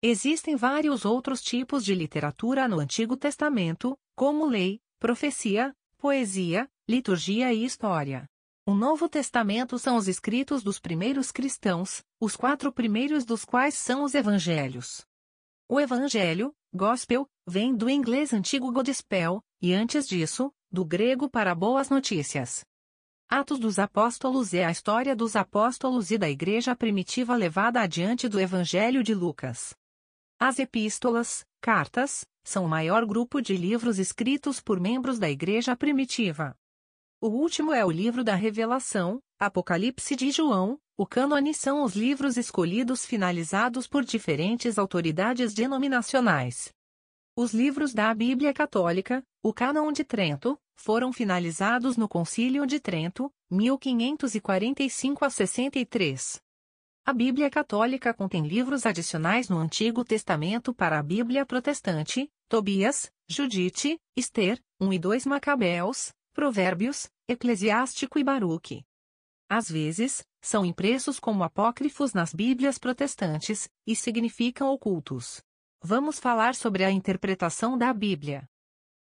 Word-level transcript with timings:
Existem 0.00 0.54
vários 0.54 1.04
outros 1.04 1.42
tipos 1.42 1.84
de 1.84 1.92
literatura 1.92 2.68
no 2.68 2.78
Antigo 2.78 3.16
Testamento, 3.16 3.98
como 4.14 4.46
lei, 4.46 4.80
profecia, 5.00 5.74
poesia, 5.98 6.68
liturgia 6.88 7.52
e 7.52 7.64
história. 7.64 8.28
O 8.66 8.74
Novo 8.74 9.08
Testamento 9.08 9.78
são 9.78 9.96
os 9.96 10.06
escritos 10.06 10.62
dos 10.62 10.78
primeiros 10.78 11.32
cristãos, 11.32 12.02
os 12.20 12.36
quatro 12.36 12.72
primeiros 12.72 13.24
dos 13.24 13.44
quais 13.44 13.74
são 13.74 14.04
os 14.04 14.14
evangelhos. 14.14 15.04
O 15.68 15.80
evangelho, 15.80 16.54
gospel, 16.72 17.26
vem 17.46 17.74
do 17.74 17.90
inglês 17.90 18.32
antigo 18.32 18.70
gospel, 18.70 19.42
e 19.64 19.72
antes 19.72 20.06
disso, 20.06 20.52
do 20.70 20.84
grego 20.84 21.26
para 21.26 21.54
boas 21.54 21.88
notícias. 21.88 22.66
Atos 23.30 23.58
dos 23.58 23.78
Apóstolos 23.78 24.52
é 24.52 24.62
a 24.62 24.70
história 24.70 25.16
dos 25.16 25.34
apóstolos 25.34 26.10
e 26.10 26.18
da 26.18 26.28
igreja 26.28 26.76
primitiva 26.76 27.34
levada 27.34 27.80
adiante 27.80 28.28
do 28.28 28.38
Evangelho 28.38 29.02
de 29.02 29.14
Lucas. 29.14 29.74
As 30.38 30.58
epístolas, 30.58 31.46
cartas, 31.62 32.26
são 32.44 32.66
o 32.66 32.68
maior 32.68 33.06
grupo 33.06 33.40
de 33.40 33.56
livros 33.56 33.98
escritos 33.98 34.60
por 34.60 34.78
membros 34.78 35.18
da 35.18 35.30
igreja 35.30 35.74
primitiva. 35.74 36.54
O 37.18 37.28
último 37.28 37.72
é 37.72 37.82
o 37.82 37.90
livro 37.90 38.22
da 38.22 38.34
Revelação, 38.34 39.18
Apocalipse 39.40 40.14
de 40.14 40.30
João, 40.30 40.78
o 40.94 41.06
cânone 41.06 41.54
são 41.54 41.82
os 41.82 41.96
livros 41.96 42.36
escolhidos 42.36 43.06
finalizados 43.06 43.86
por 43.86 44.04
diferentes 44.04 44.78
autoridades 44.78 45.54
denominacionais. 45.54 46.70
Os 47.34 47.54
livros 47.54 47.94
da 47.94 48.12
Bíblia 48.14 48.52
Católica, 48.52 49.24
o 49.44 49.52
Cânon 49.52 49.92
de 49.92 50.02
Trento, 50.04 50.58
foram 50.74 51.12
finalizados 51.12 51.98
no 51.98 52.08
Concílio 52.08 52.66
de 52.66 52.80
Trento, 52.80 53.30
1545 53.50 55.22
a 55.22 55.28
63. 55.28 56.40
A 57.04 57.12
Bíblia 57.12 57.50
Católica 57.50 58.14
contém 58.14 58.46
livros 58.46 58.86
adicionais 58.86 59.50
no 59.50 59.58
Antigo 59.58 60.02
Testamento 60.02 60.72
para 60.72 60.98
a 60.98 61.02
Bíblia 61.02 61.44
Protestante, 61.44 62.26
Tobias, 62.48 63.12
Judite, 63.28 64.00
Esther, 64.16 64.58
1 64.80 64.94
e 64.94 64.98
2 64.98 65.26
Macabeus, 65.26 66.14
Provérbios, 66.32 67.10
Eclesiástico 67.28 68.18
e 68.18 68.24
Baruque. 68.24 68.82
Às 69.46 69.68
vezes, 69.68 70.24
são 70.40 70.64
impressos 70.64 71.20
como 71.20 71.44
apócrifos 71.44 72.14
nas 72.14 72.32
Bíblias 72.32 72.78
protestantes, 72.78 73.68
e 73.86 73.94
significam 73.94 74.70
ocultos. 74.70 75.42
Vamos 75.82 76.18
falar 76.18 76.54
sobre 76.54 76.82
a 76.82 76.90
interpretação 76.90 77.76
da 77.76 77.92
Bíblia. 77.92 78.48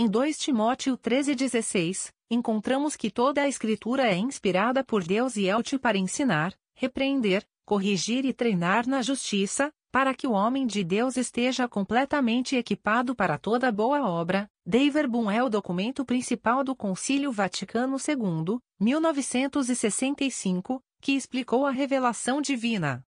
Em 0.00 0.06
2 0.06 0.38
Timóteo 0.38 0.96
13,16, 0.96 2.12
encontramos 2.30 2.94
que 2.94 3.10
toda 3.10 3.42
a 3.42 3.48
Escritura 3.48 4.06
é 4.06 4.16
inspirada 4.16 4.84
por 4.84 5.02
Deus 5.02 5.34
e 5.34 5.48
é 5.48 5.56
útil 5.56 5.80
para 5.80 5.98
ensinar, 5.98 6.54
repreender, 6.72 7.44
corrigir 7.66 8.24
e 8.24 8.32
treinar 8.32 8.86
na 8.86 9.02
justiça, 9.02 9.72
para 9.90 10.14
que 10.14 10.24
o 10.24 10.30
homem 10.30 10.68
de 10.68 10.84
Deus 10.84 11.16
esteja 11.16 11.66
completamente 11.66 12.54
equipado 12.54 13.12
para 13.12 13.38
toda 13.38 13.72
boa 13.72 14.08
obra, 14.08 14.48
Dei-Verbum 14.64 15.28
é 15.28 15.42
o 15.42 15.48
documento 15.48 16.04
principal 16.04 16.62
do 16.62 16.76
Concílio 16.76 17.32
Vaticano 17.32 17.96
II, 17.96 18.60
1965, 18.78 20.80
que 21.00 21.16
explicou 21.16 21.66
a 21.66 21.72
revelação 21.72 22.40
divina. 22.40 23.04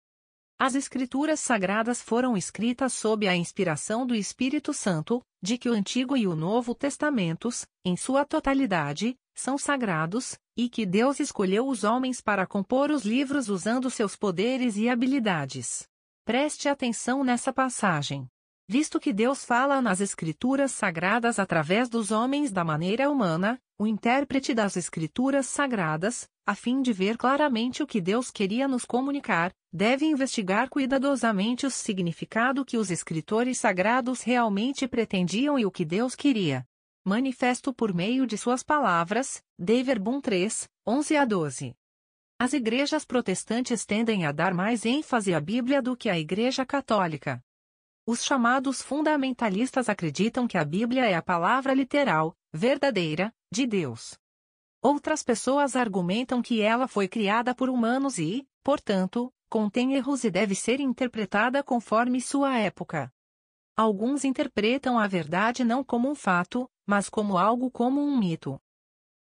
As 0.60 0.74
Escrituras 0.74 1.38
Sagradas 1.38 2.02
foram 2.02 2.36
escritas 2.36 2.92
sob 2.92 3.28
a 3.28 3.36
inspiração 3.36 4.04
do 4.04 4.12
Espírito 4.12 4.74
Santo, 4.74 5.22
de 5.40 5.56
que 5.56 5.68
o 5.68 5.72
Antigo 5.72 6.16
e 6.16 6.26
o 6.26 6.34
Novo 6.34 6.74
Testamentos, 6.74 7.64
em 7.84 7.96
sua 7.96 8.24
totalidade, 8.24 9.16
são 9.32 9.56
sagrados, 9.56 10.36
e 10.56 10.68
que 10.68 10.84
Deus 10.84 11.20
escolheu 11.20 11.68
os 11.68 11.84
homens 11.84 12.20
para 12.20 12.44
compor 12.44 12.90
os 12.90 13.04
livros 13.04 13.48
usando 13.48 13.88
seus 13.88 14.16
poderes 14.16 14.76
e 14.76 14.88
habilidades. 14.88 15.86
Preste 16.24 16.68
atenção 16.68 17.22
nessa 17.22 17.52
passagem. 17.52 18.28
Visto 18.70 19.00
que 19.00 19.14
Deus 19.14 19.46
fala 19.46 19.80
nas 19.80 19.98
Escrituras 19.98 20.72
Sagradas 20.72 21.38
através 21.38 21.88
dos 21.88 22.10
homens 22.10 22.52
da 22.52 22.62
maneira 22.62 23.08
humana, 23.08 23.58
o 23.78 23.86
intérprete 23.86 24.52
das 24.52 24.76
Escrituras 24.76 25.46
Sagradas, 25.46 26.28
a 26.44 26.54
fim 26.54 26.82
de 26.82 26.92
ver 26.92 27.16
claramente 27.16 27.82
o 27.82 27.86
que 27.86 27.98
Deus 27.98 28.30
queria 28.30 28.68
nos 28.68 28.84
comunicar, 28.84 29.54
deve 29.72 30.04
investigar 30.04 30.68
cuidadosamente 30.68 31.64
o 31.64 31.70
significado 31.70 32.62
que 32.62 32.76
os 32.76 32.90
escritores 32.90 33.58
sagrados 33.58 34.20
realmente 34.20 34.86
pretendiam 34.86 35.58
e 35.58 35.64
o 35.64 35.70
que 35.70 35.86
Deus 35.86 36.14
queria. 36.14 36.62
Manifesto 37.06 37.72
por 37.72 37.94
meio 37.94 38.26
de 38.26 38.36
suas 38.36 38.62
palavras, 38.62 39.42
Deverbum 39.58 40.20
3, 40.20 40.68
11 40.86 41.16
a 41.16 41.24
12. 41.24 41.74
As 42.38 42.52
igrejas 42.52 43.06
protestantes 43.06 43.86
tendem 43.86 44.26
a 44.26 44.30
dar 44.30 44.52
mais 44.52 44.84
ênfase 44.84 45.32
à 45.32 45.40
Bíblia 45.40 45.80
do 45.80 45.96
que 45.96 46.10
a 46.10 46.18
Igreja 46.18 46.66
Católica. 46.66 47.42
Os 48.10 48.24
chamados 48.24 48.80
fundamentalistas 48.80 49.86
acreditam 49.86 50.48
que 50.48 50.56
a 50.56 50.64
Bíblia 50.64 51.04
é 51.04 51.14
a 51.14 51.20
palavra 51.20 51.74
literal, 51.74 52.34
verdadeira, 52.50 53.34
de 53.52 53.66
Deus. 53.66 54.18
Outras 54.80 55.22
pessoas 55.22 55.76
argumentam 55.76 56.40
que 56.40 56.62
ela 56.62 56.88
foi 56.88 57.06
criada 57.06 57.54
por 57.54 57.68
humanos 57.68 58.18
e, 58.18 58.48
portanto, 58.64 59.30
contém 59.50 59.92
erros 59.92 60.24
e 60.24 60.30
deve 60.30 60.54
ser 60.54 60.80
interpretada 60.80 61.62
conforme 61.62 62.18
sua 62.18 62.56
época. 62.56 63.12
Alguns 63.76 64.24
interpretam 64.24 64.98
a 64.98 65.06
verdade 65.06 65.62
não 65.62 65.84
como 65.84 66.10
um 66.10 66.14
fato, 66.14 66.66
mas 66.86 67.10
como 67.10 67.36
algo 67.36 67.70
como 67.70 68.00
um 68.00 68.16
mito. 68.16 68.58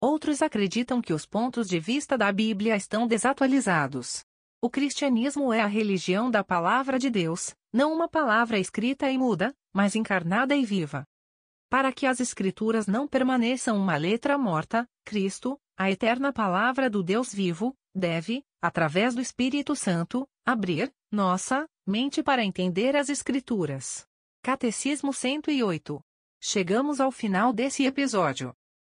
Outros 0.01 0.43
acreditam 0.43 1.03
que 1.03 1.13
os 1.13 1.27
pontos 1.27 1.69
de 1.69 1.81
vista 1.81 2.17
da 2.17 2.31
Bíblia 2.31 2.77
estão 2.77 3.09
desatualizados. 3.09 4.25
O 4.61 4.71
cristianismo 4.71 5.53
é 5.53 5.61
a 5.61 5.67
religião 5.67 6.31
da 6.31 6.43
palavra 6.43 6.99
de 6.99 7.11
Deus, 7.11 7.55
não 7.73 7.93
uma 7.93 8.09
palavra 8.09 8.59
escrita 8.59 9.11
e 9.11 9.19
muda, 9.19 9.55
mas 9.73 9.95
encarnada 9.95 10.57
e 10.57 10.65
viva. 10.65 11.07
Para 11.69 11.93
que 11.93 12.07
as 12.07 12.21
Escrituras 12.21 12.87
não 12.87 13.07
permaneçam 13.07 13.77
uma 13.77 13.97
letra 13.97 14.39
morta, 14.39 14.89
Cristo, 15.05 15.61
a 15.77 15.91
eterna 15.91 16.33
palavra 16.33 16.89
do 16.89 17.03
Deus 17.03 17.35
vivo, 17.35 17.77
deve, 17.95 18.43
através 18.63 19.15
do 19.15 19.21
Espírito 19.21 19.77
Santo, 19.77 20.27
abrir 20.45 20.91
nossa 21.13 21.67
mente 21.87 22.23
para 22.23 22.45
entender 22.45 22.97
as 22.97 23.11
Escrituras. 23.11 24.07
Catecismo 24.43 25.13
108. 25.13 26.01
Chegamos 26.41 27.01
ao 27.01 27.11
final 27.11 27.53
desse 27.53 27.85
episódio. 27.85 28.55